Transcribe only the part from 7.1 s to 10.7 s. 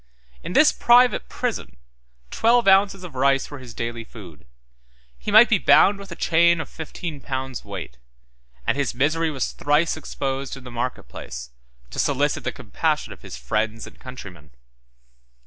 pounds weight; and his misery was thrice exposed in